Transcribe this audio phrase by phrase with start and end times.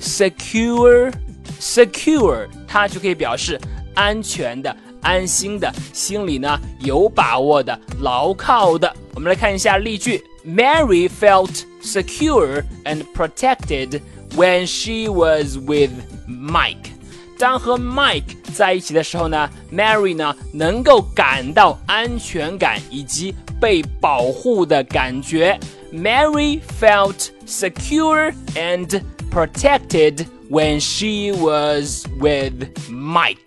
[0.00, 1.12] secure,
[1.60, 3.60] secure，它就可以表示
[3.94, 8.90] 安全的、安心的、心里呢有把握的、牢靠的。
[9.14, 14.00] 我们来看一下例句：Mary felt secure and protected
[14.35, 15.91] when she was with
[16.27, 16.91] Mike。
[17.37, 25.59] 当和 Mike 在一起的时候呢，Mary 呢能够感到安全感以及被保护的感觉。
[25.91, 33.37] Mary felt secure and protected when she was with Mike。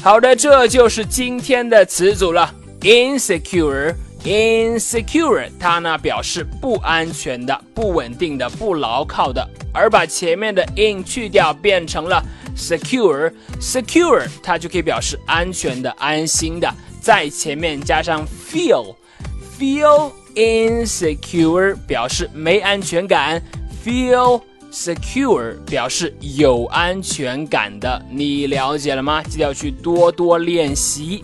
[0.00, 2.54] 好的，这就是今天的词组了。
[2.80, 12.23] Insecure。insecure，它呢表示不安全的、不稳定的、不牢靠的， 而把前面的 in 去掉，变成了
[12.55, 20.11] secure，secure，它就可以表示安全的、安心的，在前面加上 feel，feel。
[20.35, 23.39] insecure 表示没安全感
[23.85, 24.41] ，feel
[24.71, 29.21] secure 表示有安全感的，你了解了吗？
[29.21, 31.23] 记得要去多多练习。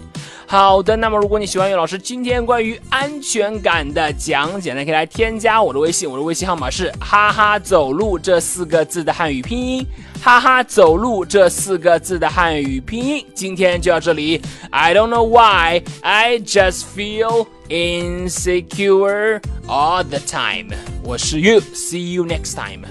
[0.52, 9.86] 好的，那么如果你喜欢岳老师今天关于安全感的讲解呢，可以来添加我的微信，我的微信号码是哈哈走路这四个字的汉语拼音，
[10.20, 13.24] 哈哈走路这四个字的汉语拼音。
[13.36, 20.76] 今天就到这里，I don't know why, I just feel insecure all the time。
[21.04, 22.88] 我是 You，see you next time。